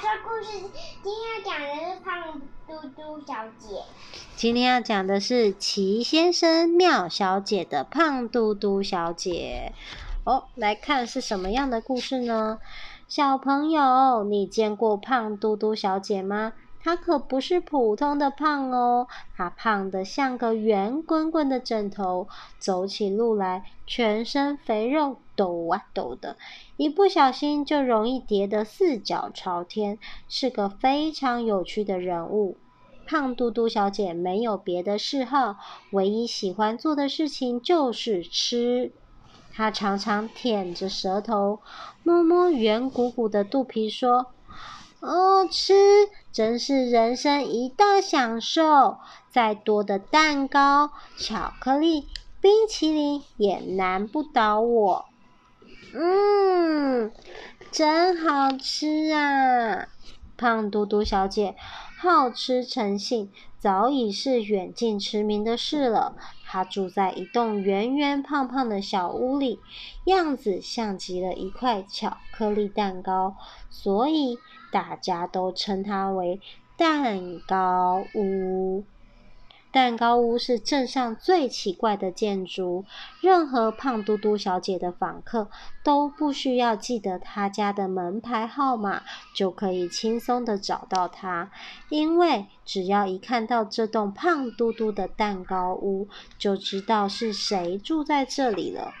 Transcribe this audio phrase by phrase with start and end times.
[0.00, 0.50] 说故事，
[1.02, 3.82] 今天要讲的是胖嘟嘟小姐。
[4.34, 9.74] 今天要讲的是齐先生妙小姐的胖嘟嘟小姐。
[10.24, 12.60] 哦，来看是什么样的故事呢？
[13.08, 16.54] 小朋友，你见过胖嘟嘟小姐吗？
[16.82, 19.06] 她可不是普通的胖哦，
[19.36, 22.26] 她胖得像个圆滚滚的枕头，
[22.58, 26.36] 走起路来全身肥肉抖啊抖的，
[26.78, 29.98] 一不小心就容易跌得四脚朝天，
[30.28, 32.56] 是个非常有趣的人物。
[33.06, 35.56] 胖嘟嘟小姐没有别的嗜好，
[35.90, 38.92] 唯一喜欢做的事情就是吃。
[39.52, 41.58] 她常常舔着舌头，
[42.04, 44.26] 摸摸圆鼓鼓的肚皮，说。
[45.00, 45.72] 哦，吃
[46.32, 48.98] 真是人生一大享受。
[49.30, 52.08] 再多的蛋糕、巧克力、
[52.40, 55.06] 冰淇淋也难不倒我。
[55.94, 57.12] 嗯，
[57.70, 59.88] 真好吃啊！
[60.36, 61.54] 胖嘟嘟小姐
[61.98, 63.30] 好吃成性，
[63.60, 66.16] 早已是远近驰名的事了。
[66.42, 69.60] 他住在一栋圆圆胖胖的小屋里，
[70.06, 73.36] 样子像极了一块巧克力蛋糕，
[73.68, 74.40] 所以。
[74.72, 76.40] 大家都称它为
[76.76, 78.84] 蛋糕屋。
[79.72, 82.84] 蛋糕屋是镇上最奇怪的建筑，
[83.20, 85.48] 任何胖嘟嘟小姐的访客
[85.84, 91.52] 都不需要记得她家的门牌号码，就可以轻松的找到她，
[91.88, 98.92] 因为只要一看到这栋胖嘟嘟的蛋糕屋，就知道是谁住在这里了。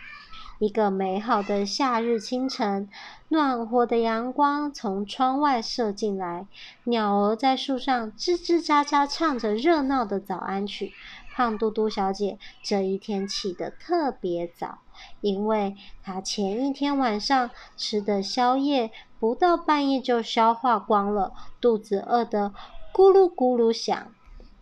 [0.60, 2.86] 一个美好的夏日清晨，
[3.28, 6.46] 暖和的阳光从窗外射进来，
[6.84, 10.92] 鸟儿在树上吱吱喳喳唱着热闹的早安曲。
[11.32, 14.80] 胖嘟嘟小姐这一天起得特别早，
[15.22, 22.52] 因为她前一天晚上吃的宵夜不到半夜就消化光了，肚子饿得
[22.92, 24.12] 咕噜咕噜响。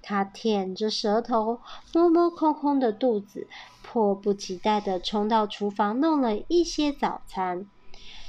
[0.09, 1.61] 她舔着舌头，
[1.93, 3.47] 摸摸空空的肚子。
[3.83, 7.67] 迫不及待地冲到厨房，弄了一些早餐。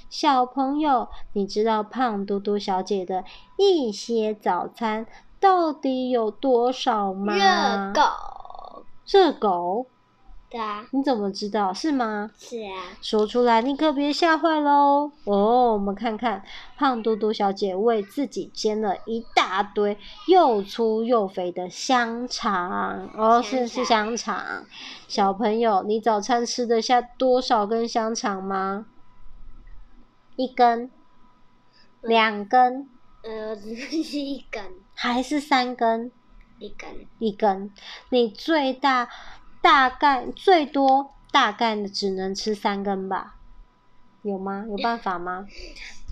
[0.10, 3.24] 小朋友，你知道胖嘟嘟小姐的
[3.58, 5.08] 一些早餐
[5.40, 7.34] 到底有多少吗？
[7.34, 8.84] 热狗。
[9.06, 9.86] 热狗。
[10.50, 11.72] 对啊，你怎么知道？
[11.72, 12.32] 是吗？
[12.38, 12.98] 是啊。
[13.02, 15.12] 说出来，你可别吓坏喽！
[15.26, 16.44] 哦，我们看看，
[16.76, 19.96] 胖嘟嘟小姐为自己煎了一大堆
[20.28, 23.12] 又粗又肥的香肠。
[23.16, 24.66] 哦，是是香肠。
[25.08, 28.88] 小朋友，你早餐吃得下多少根香肠吗？
[30.36, 30.90] 一根？
[32.02, 32.90] 两根？
[33.24, 34.64] 呃，只 是一根。
[34.96, 36.12] 还是三根？
[36.58, 36.90] 一根。
[37.20, 37.72] 一根。
[38.10, 39.10] 你最大。
[39.62, 43.36] 大概最多大概只能吃三根吧，
[44.22, 44.66] 有吗？
[44.70, 45.46] 有办法吗？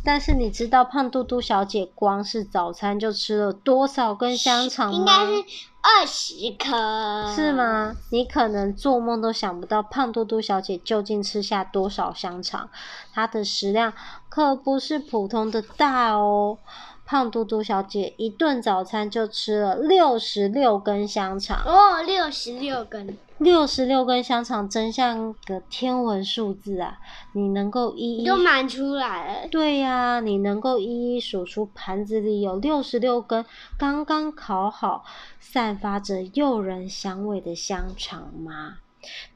[0.04, 4.98] 但是你知道胖嘟嘟小姐光是早餐就吃了多少根香肠吗？
[4.98, 5.44] 应该是
[5.82, 7.34] 二十颗。
[7.36, 7.96] 是吗？
[8.12, 12.70] 你可能做梦都想不到胖嘟嘟小姐究竟吃下多少香肠，
[13.14, 13.92] 她的食量
[14.30, 16.58] 可不是普通的大哦。
[17.06, 26.98] 胖嘟嘟小姐一顿早餐就吃了六十六根香肠哦，六十六根，六十六根香肠真像个天文数字啊！
[27.34, 29.48] 你能够一一都满出来了。
[29.50, 33.46] 对呀、啊，你能够一一数出盘子里有六十六根
[33.78, 35.06] 刚刚烤好、
[35.40, 38.78] 散发着诱人香味的香肠吗？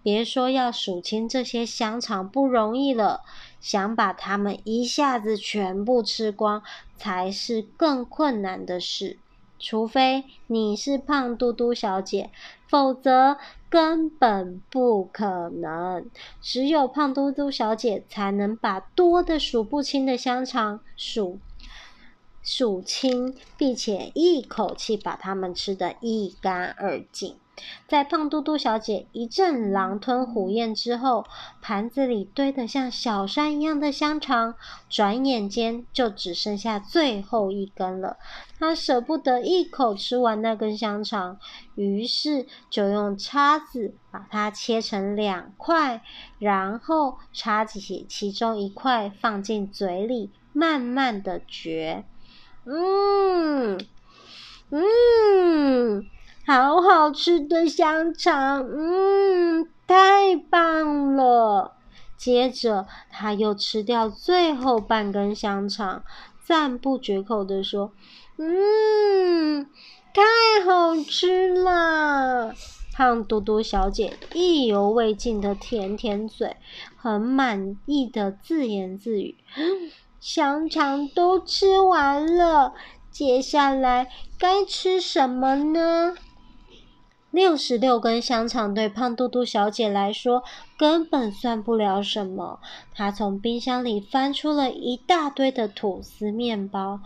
[0.02, 3.22] 别说要数清这些香肠不容易了，
[3.62, 6.64] 想把它们一下子全部吃光，
[6.98, 9.20] 才是更困难的事。
[9.62, 12.32] 除非你是胖嘟嘟小姐，
[12.68, 13.38] 否则
[13.70, 16.10] 根本不可能。
[16.42, 21.38] 只有胖嘟嘟小姐才能把多的数不清的香肠数
[22.42, 27.38] 数清，并且一口气把它们吃得一干二净。
[27.88, 31.26] 在胖嘟嘟小姐一阵狼吞虎咽之后，
[31.62, 34.56] 盘子里堆得像小山一样的香肠，
[34.90, 38.18] 转眼间就只剩下最后一根了。
[38.60, 41.38] 她舍不得一口吃完那根香肠，
[41.76, 46.02] 于是就用叉子把它切成两块，
[46.40, 52.04] 然后插起其中一块放进嘴里，慢慢的嚼。
[52.66, 53.61] 嗯。
[57.12, 61.74] 吃的香肠，嗯，太棒了！
[62.18, 66.04] 接着，他又吃掉最后半根香肠，
[66.44, 67.92] 赞不绝口地说
[68.38, 69.68] ：“嗯，
[70.14, 72.54] 太好吃了！”
[72.94, 76.58] 胖嘟嘟小姐意犹未尽的舔舔嘴，
[76.98, 79.38] 很满意的自言自语
[80.20, 82.74] ：“香肠都吃完了，
[83.10, 86.16] 接下来该吃什么呢？
[87.32, 90.44] 六十六根香肠对胖嘟嘟小姐来说
[90.78, 92.60] 根本算不了什么。
[92.94, 97.00] 她从冰箱里翻出了一大堆的吐司面包。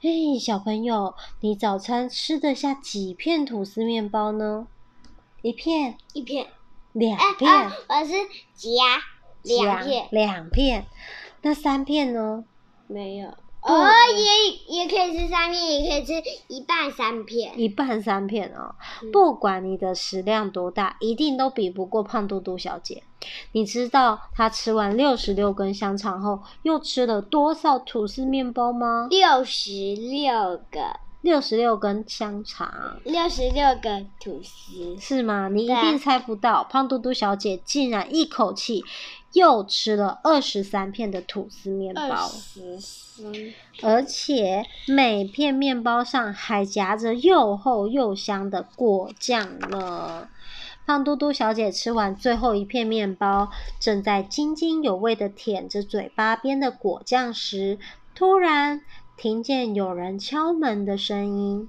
[0.00, 4.66] 嘿，小朋友，你早餐吃得下几片吐司面包呢？
[5.40, 6.48] 一片，一片，
[6.92, 7.48] 两片。
[7.88, 8.12] 我是
[8.54, 8.70] 夹
[9.42, 10.84] 两片，两片。
[11.42, 12.44] 那三片呢？
[12.86, 13.32] 没有。
[13.64, 16.12] 哦，也也可以吃三片，也可以吃
[16.48, 17.58] 一半三片。
[17.58, 23.02] 一半三片哦，嗯、不管你的食量多大，一定都比不过胖嘟嘟小姐。
[23.52, 29.08] 你知道她吃完六十六根香肠后，又吃了多少吐司面包吗？
[29.10, 31.00] 六十六个。
[31.22, 35.48] 六十六根香肠，六十六个吐司，是吗？
[35.48, 38.84] 你一定猜不到，胖嘟嘟小姐竟然一口气
[39.34, 42.30] 又吃了二十三片的吐司面包，
[43.82, 50.28] 而且每片面包上还夹着又厚又香的果酱呢。
[50.86, 53.50] 胖嘟嘟小姐吃完最后一片面包，
[53.80, 57.78] 正在津津有味地舔着嘴巴边的果酱时，
[58.14, 58.82] 突然，
[59.16, 61.66] 听见有人敲门的声音，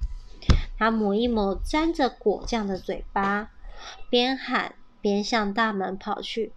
[0.78, 3.50] 她抹一抹沾着果酱的嘴巴，
[4.10, 6.52] 边喊边向大门跑去。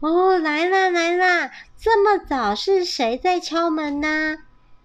[0.00, 1.50] 哦，来啦来啦！
[1.78, 4.36] 这么早，是谁在敲门呢？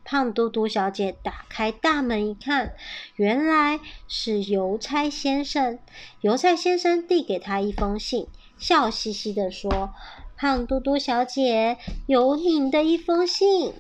[0.06, 2.74] 胖嘟嘟小姐打开大门一看，
[3.16, 5.78] 原来是邮差先生。
[6.22, 8.28] 邮差先生递给她一封信，
[8.58, 9.94] 笑嘻嘻地说
[10.36, 11.78] ：“胖嘟嘟小姐，
[12.08, 13.74] 有您的一封信。”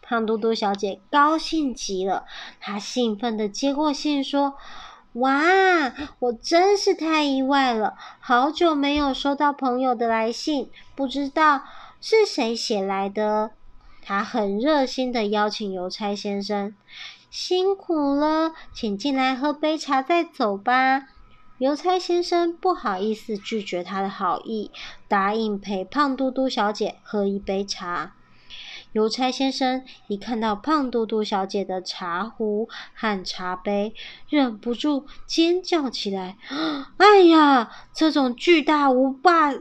[0.00, 2.24] 胖嘟嘟小姐高兴极了，
[2.60, 4.54] 她兴奋地接过信，说
[5.18, 7.94] ：“哇，我真是太意外了！
[8.20, 11.62] 好久没有收到朋友的来信，不知道
[12.00, 13.50] 是谁写来的。”
[14.02, 16.74] 她很热心的邀请邮差先生
[17.30, 21.08] ：“辛苦了，请进来喝杯茶再走吧。”
[21.58, 24.70] 邮差先生不好意思拒绝她的好意，
[25.08, 28.14] 答应陪胖嘟嘟小姐喝一杯茶。
[28.92, 33.94] 邮差先生一看到胖嘟嘟小姐的茶壶和茶杯，
[34.28, 36.36] 忍不住尖叫起来
[36.96, 39.52] ：“哎呀，这种巨大无霸、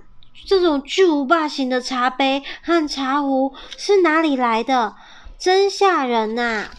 [0.45, 4.95] 这种巨无霸型的茶杯和茶壶是哪里来的？
[5.37, 6.69] 真吓人呐！”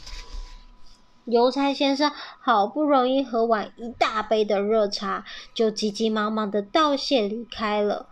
[1.27, 2.11] 邮差先生
[2.41, 8.09] 好不容易喝完一大杯的热茶，就急急忙忙的道谢离开了。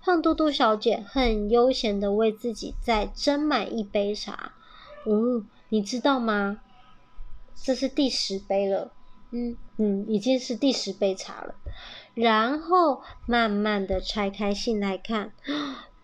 [0.00, 4.52] 胖嘟嘟小姐很悠闲的为自己再斟满一杯茶。
[5.06, 6.60] 嗯，你知道吗？
[7.54, 8.92] 这是第十杯了。
[9.30, 11.54] 嗯嗯，已经是第十杯茶了。
[12.14, 15.32] 然后慢慢的拆开信来看，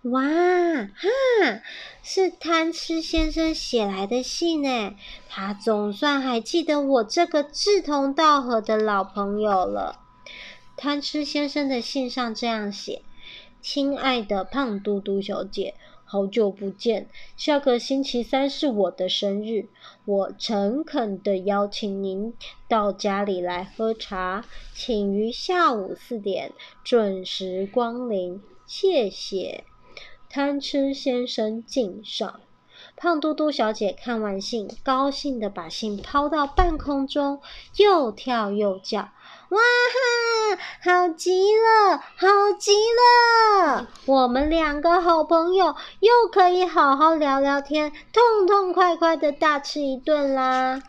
[0.03, 1.09] 哇哈，
[2.03, 4.95] 是贪吃先生写来的信呢。
[5.29, 10.01] 他总算还记得我这个志同道合的老朋友了。
[10.77, 13.03] 贪吃先生的信上这样写。
[13.65, 15.73] 亲爱的胖嘟嘟小姐，
[16.05, 17.09] 好久不见！
[17.35, 19.69] 下个星期三是我的生日，
[20.05, 22.35] 我诚恳的邀请您
[22.69, 24.45] 到家里来喝茶，
[24.75, 26.53] 请于下午四点
[26.85, 29.65] 准时光临，谢谢。
[30.29, 32.41] 贪吃先生敬上。
[32.97, 37.41] 胖嘟嘟小姐看完信，高兴的把信抛到半空中，
[37.79, 39.09] 又跳又叫。
[39.55, 40.59] 哇哈！
[40.83, 42.27] 好极了，好
[42.59, 43.89] 极了！
[44.05, 50.83] 我们两个好朋友又可以好好聊聊天，痛痛快快的大吃一顿啦！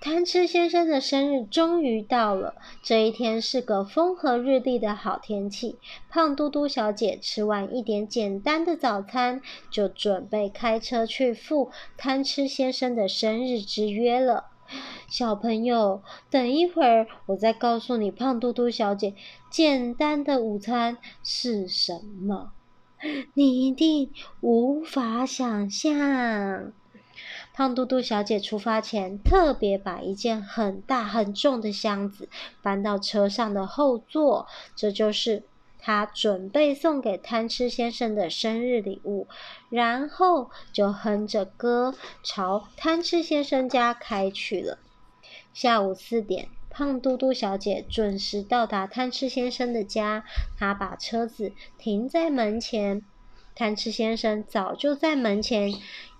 [0.00, 5.78] 贪吃先生的生日终于到了，这一天是个风和日丽的好天气。
[6.08, 14.44] 胖嘟嘟小姐吃完一点简单的早餐，就准备开车去赴贪吃先生的生日之约了。
[15.08, 19.14] 小朋友，等一会儿，我再告诉你，胖嘟嘟小姐
[19.50, 22.52] 简单的午餐是什么，
[23.34, 26.72] 你一定无法想象。
[27.52, 32.28] 胖嘟嘟小姐出发前，特别把一件很大很重的箱子
[32.62, 35.44] 搬到车上的后座，这就是。
[35.86, 39.28] 他准备送给贪吃先生的生日礼物，
[39.68, 44.78] 然后就哼着歌朝贪吃先生家开去了。
[45.52, 50.24] 下午四点，胖嘟嘟小姐准时到达贪吃先生的家，
[50.58, 53.02] 她把车子停在门前，
[53.54, 55.70] 贪吃先生早就在门前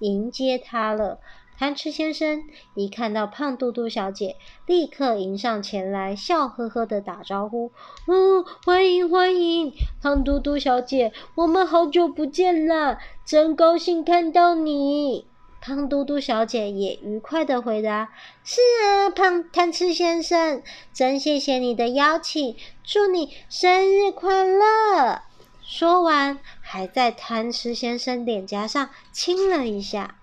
[0.01, 1.21] 迎接她了。
[1.57, 2.45] 贪吃先生
[2.75, 7.71] 一看到胖嘟嘟小姐，立刻迎上前来，笑呵呵的打招呼
[8.07, 15.27] ：“哦，欢迎欢迎，胖嘟嘟小姐，我们好久不见啦，真高兴看到你。”
[15.61, 18.13] 胖嘟嘟小姐也愉快的回答
[18.45, 25.23] ：“是啊，胖贪吃先生，真谢谢你的邀请，祝你生日快乐。”
[25.65, 30.17] 说完，还在贪吃先生脸颊上亲了一下。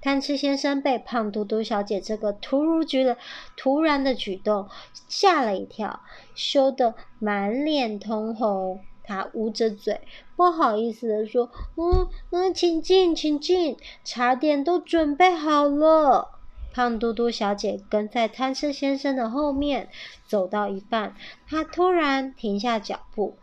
[0.00, 3.16] 贪吃先生被胖嘟嘟小姐这个突如其来、
[3.56, 4.68] 突然的举动
[5.08, 6.00] 吓了一跳，
[6.34, 8.80] 羞得满脸通红。
[9.02, 10.00] 他捂着嘴，
[10.36, 16.28] 不好意思地说：“嗯嗯，请进，请进，茶点都准备好了。”
[16.72, 19.88] 胖嘟嘟小姐跟在贪吃先生的后面，
[20.28, 21.16] 走到一半，
[21.48, 23.36] 她突然停下脚步，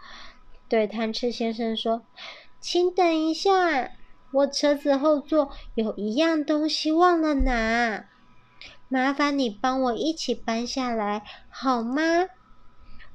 [0.69, 2.03] 对贪吃先生说
[2.61, 3.91] ：“请等一下。”
[4.31, 8.05] 我车子后座有一样东西忘了拿，
[8.89, 12.27] 麻烦你帮我一起搬下来好吗？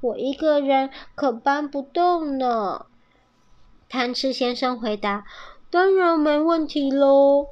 [0.01, 2.87] 我一个人可搬不动呢。
[3.89, 5.27] 贪吃先生回答
[5.71, 7.47] ：“当然没问题喽。”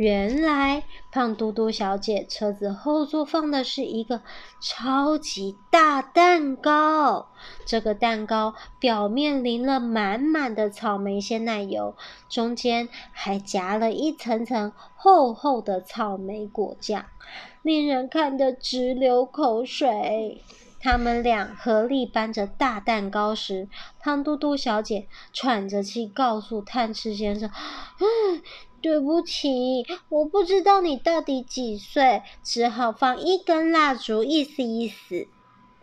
[0.00, 4.22] 原来胖嘟嘟小姐车子后座放的是一个
[4.58, 7.28] 超级大蛋糕，
[7.66, 11.94] 这个蛋糕表面淋了满满的草莓鲜奶油，
[12.30, 17.04] 中间还夹了一层层厚厚的草莓果酱，
[17.60, 20.40] 令人看得直流口水。
[20.82, 27.50] 他们俩合力搬着大蛋糕时，胖嘟嘟小姐喘着气告诉贪吃先生
[28.00, 28.40] ：“嗯。”
[28.80, 35.26] 对不起，我不知道你到底几岁，只好放一根蜡烛意思意思。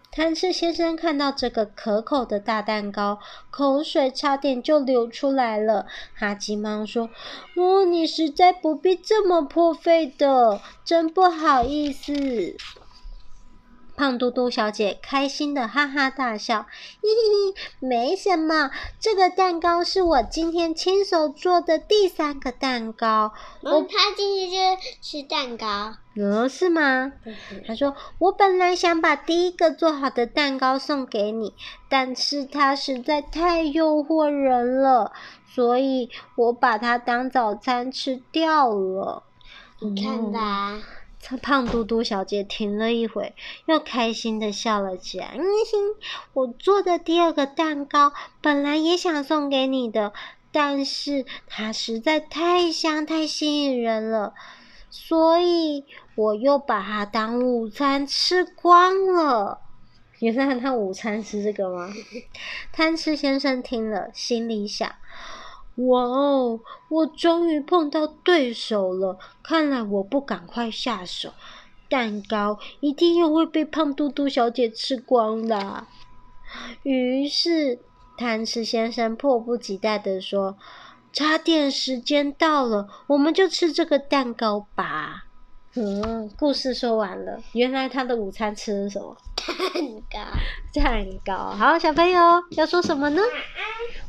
[0.09, 3.19] 贪吃先生看到这个可口的大蛋糕，
[3.51, 5.85] 口水差点就流出来了。
[6.17, 7.09] 他急忙说
[7.55, 12.13] ：“哦，你实在不必这么破费的，真不好意思。”
[13.97, 16.67] 胖嘟嘟小姐开心的哈哈大笑，
[17.01, 23.33] 嘿嘿嘿，没什么，这个蛋糕是我今天亲手做的第三个蛋糕。
[23.63, 24.57] 嗯、我他进去就
[25.01, 27.11] 吃蛋糕，嗯，是吗？
[27.67, 31.55] 他说，我本来想把第一个做好的蛋糕送给你，
[31.89, 35.11] 但是它实在太诱惑人了，
[35.49, 39.23] 所以我把它当早餐吃掉了。
[39.79, 40.73] 你看吧。
[40.73, 40.83] 嗯
[41.41, 43.33] 胖嘟嘟小姐停了一会，
[43.65, 45.33] 又开心的笑了起来。
[45.35, 45.95] 嗯哼，
[46.33, 50.13] 我做的第二个蛋糕本来也想送给你的，
[50.51, 54.33] 但是它实在太香太吸引人了，
[54.89, 59.61] 所以我又把它当午餐吃光了。
[60.19, 61.93] 原来他午餐吃这个吗？
[62.73, 64.91] 贪吃先生听了，心里想。
[65.77, 66.59] 哇哦！
[66.89, 71.31] 我终于碰到对手了，看来我不赶快下手，
[71.87, 75.85] 蛋糕一定又会被胖嘟嘟小姐吃光的。
[76.81, 77.79] 于是，
[78.17, 80.57] 贪吃先生迫不及待地说
[81.13, 85.25] ：“差点时间到了，我们就吃这个蛋糕吧。”
[85.75, 87.39] 嗯，故事说完了。
[87.51, 89.15] 原来他的午餐吃了什么？
[89.53, 90.81] 蛋糕。
[90.81, 91.51] 蛋糕。
[91.51, 92.19] 好，小朋友
[92.51, 93.21] 要说什么呢？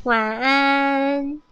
[0.01, 0.39] 晚安。
[0.39, 1.48] 晚安。